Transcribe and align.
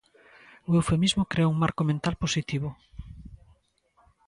O 0.69 0.71
eufemismo 0.79 1.29
crea 1.31 1.51
un 1.53 1.57
marco 1.63 1.83
mental 1.89 2.15
positivo. 2.23 2.69